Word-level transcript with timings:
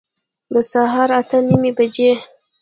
د 0.53 0.55
سهار 0.71 1.09
اته 1.19 1.37
نیمي 1.47 1.71
بجي 1.77 2.11